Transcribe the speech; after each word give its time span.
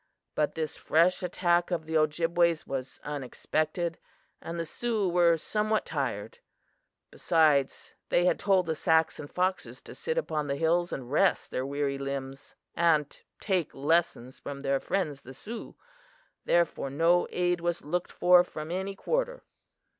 But 0.33 0.55
this 0.55 0.77
fresh 0.77 1.21
attack 1.21 1.69
of 1.69 1.85
the 1.85 1.95
Ojibways 1.95 2.65
was 2.65 2.99
unexpected, 3.03 3.99
and 4.41 4.59
the 4.59 4.65
Sioux 4.65 5.07
were 5.07 5.37
somewhat 5.37 5.85
tired. 5.85 6.39
Besides, 7.11 7.93
they 8.09 8.25
had 8.25 8.39
told 8.39 8.65
the 8.65 8.73
Sacs 8.73 9.19
and 9.19 9.29
Foxes 9.31 9.79
to 9.83 9.93
sit 9.93 10.17
upon 10.17 10.47
the 10.47 10.55
hills 10.55 10.91
and 10.91 11.11
rest 11.11 11.51
their 11.51 11.67
weary 11.67 11.99
limbs 11.99 12.55
and 12.73 13.15
take 13.39 13.75
lessons 13.75 14.39
from 14.39 14.61
their 14.61 14.79
friends 14.79 15.21
the 15.21 15.35
Sioux; 15.35 15.75
therefore 16.45 16.89
no 16.89 17.27
aid 17.29 17.61
was 17.61 17.83
looked 17.85 18.11
for 18.11 18.43
from 18.43 18.71
any 18.71 18.95
quarter. 18.95 19.43